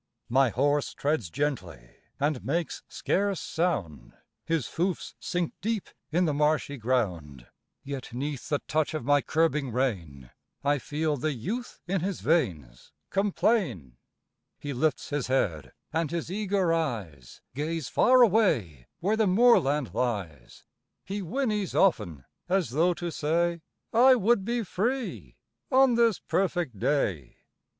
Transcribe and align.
My 0.29 0.49
horse 0.49 0.95
treads 0.95 1.29
gently, 1.29 1.91
and 2.19 2.43
makes 2.43 2.81
scarce 2.87 3.39
sound, 3.39 4.13
His 4.43 4.67
hoofs 4.69 5.13
sink 5.19 5.53
deep 5.61 5.91
in 6.11 6.25
the 6.25 6.33
marshy 6.33 6.77
ground, 6.77 7.45
Yet 7.83 8.11
'neath 8.11 8.49
the 8.49 8.57
touch 8.67 8.95
of 8.95 9.05
my 9.05 9.21
curbing 9.21 9.71
rein 9.71 10.31
I 10.63 10.79
feel 10.79 11.17
the 11.17 11.33
youth 11.33 11.81
in 11.85 12.01
his 12.01 12.21
veins 12.21 12.91
complain, 13.11 13.97
He 14.57 14.73
lifts 14.73 15.11
his 15.11 15.27
head, 15.27 15.71
and 15.93 16.09
his 16.09 16.31
eager 16.31 16.73
eyes 16.73 17.41
Gaze 17.53 17.87
far 17.87 18.23
away 18.23 18.87
where 19.01 19.15
the 19.15 19.27
moorland 19.27 19.93
lies, 19.93 20.65
He 21.05 21.19
whinnies 21.21 21.75
often, 21.75 22.25
as 22.49 22.71
though 22.71 22.95
to 22.95 23.11
say 23.11 23.61
I 23.93 24.15
would 24.15 24.43
be 24.45 24.63
free 24.63 25.35
on 25.71 25.93
this 25.93 26.17
perfect 26.17 26.79
day! 26.79 27.35